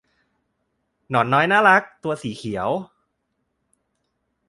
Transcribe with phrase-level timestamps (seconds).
[1.09, 2.69] หนอนน้อยน่ารักตัวสีเขียว